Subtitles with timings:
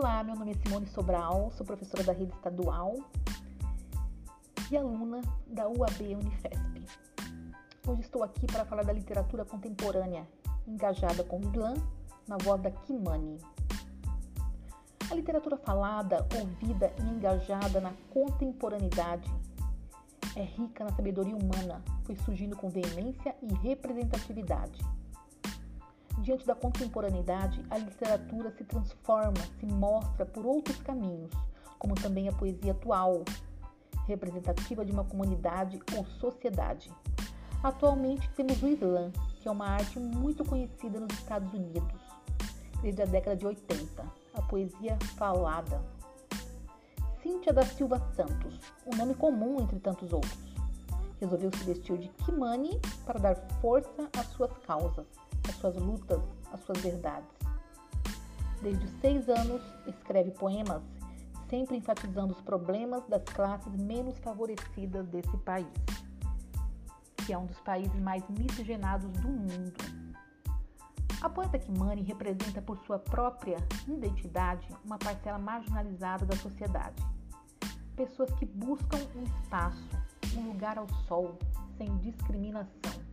[0.00, 2.98] Olá, meu nome é Simone Sobral, sou professora da rede estadual
[4.70, 6.86] e aluna da UAB Unifesp.
[7.84, 10.24] Hoje estou aqui para falar da literatura contemporânea,
[10.68, 11.74] engajada com Islã,
[12.28, 13.38] na voz da Kimani.
[15.10, 19.28] A literatura falada, ouvida e engajada na contemporaneidade
[20.36, 24.80] é rica na sabedoria humana, foi surgindo com veemência e representatividade.
[26.22, 31.30] Diante da contemporaneidade, a literatura se transforma, se mostra por outros caminhos,
[31.78, 33.24] como também a poesia atual,
[34.06, 36.90] representativa de uma comunidade ou sociedade.
[37.62, 42.02] Atualmente temos o Islã, que é uma arte muito conhecida nos Estados Unidos,
[42.82, 45.82] desde a década de 80, a poesia falada.
[47.22, 50.54] Cíntia da Silva Santos, um nome comum entre tantos outros,
[51.20, 55.06] resolveu se vestir de Kimani para dar força às suas causas,
[55.48, 57.28] às suas lutas, às suas verdades.
[58.62, 60.82] Desde seis anos, escreve poemas,
[61.48, 65.68] sempre enfatizando os problemas das classes menos favorecidas desse país
[67.28, 69.74] que é um dos países mais miscigenados do mundo.
[71.20, 77.04] A poeta Kimani representa por sua própria identidade uma parcela marginalizada da sociedade.
[77.94, 79.90] Pessoas que buscam um espaço,
[80.38, 81.38] um lugar ao sol,
[81.76, 83.07] sem discriminação.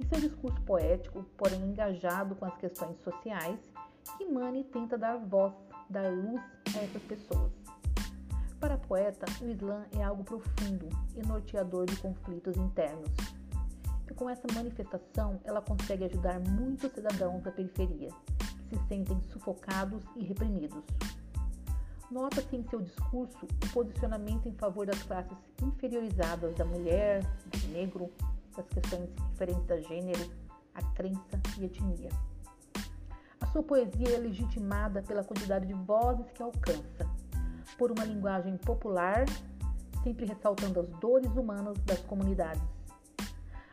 [0.00, 3.58] Em seu discurso poético, porém engajado com as questões sociais,
[4.16, 5.52] Kimani tenta dar voz,
[5.90, 6.40] dar luz
[6.74, 7.52] a essas pessoas.
[8.60, 13.10] Para a poeta, o Islã é algo profundo e norteador de conflitos internos.
[14.08, 18.10] E com essa manifestação, ela consegue ajudar muitos cidadãos da periferia,
[18.68, 20.82] que se sentem sufocados e reprimidos.
[22.10, 28.10] Nota-se em seu discurso o posicionamento em favor das classes inferiorizadas da mulher, do negro,
[28.58, 30.30] das questões referentes a gênero,
[30.74, 32.10] a crença e etnia.
[33.40, 37.08] A sua poesia é legitimada pela quantidade de vozes que alcança
[37.78, 39.24] por uma linguagem popular,
[40.02, 42.62] sempre ressaltando as dores humanas das comunidades.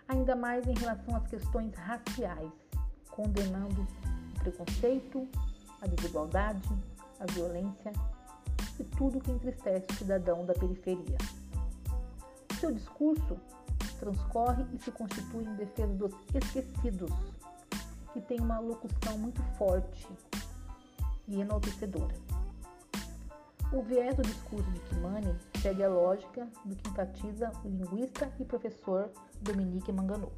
[0.07, 2.51] Ainda mais em relação às questões raciais,
[3.09, 3.81] condenando
[4.35, 5.28] o preconceito,
[5.81, 6.69] a desigualdade,
[7.19, 7.91] a violência
[8.79, 11.18] e tudo que entristece o cidadão da periferia.
[12.59, 13.40] Seu discurso
[13.95, 17.11] transcorre e se constitui em defesa dos esquecidos,
[18.13, 20.07] que tem uma locução muito forte
[21.28, 22.16] e enaltecedora.
[23.73, 28.45] O viés do discurso de Kimani segue a lógica do que enfatiza o linguista e
[28.45, 29.09] professor
[29.41, 30.31] Dominique Manganot,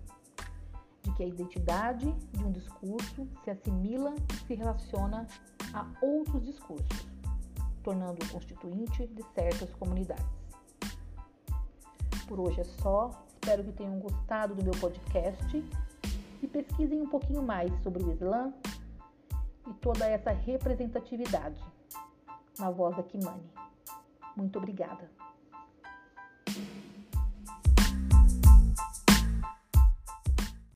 [1.03, 5.27] de que a identidade de um discurso se assimila e se relaciona
[5.73, 7.07] a outros discursos,
[7.83, 10.46] tornando-o constituinte de certas comunidades.
[12.27, 15.63] Por hoje é só, espero que tenham gostado do meu podcast
[16.41, 18.53] e pesquisem um pouquinho mais sobre o Islã
[19.65, 21.63] e toda essa representatividade
[22.59, 23.49] na voz da Kimani.
[24.35, 25.09] Muito obrigada.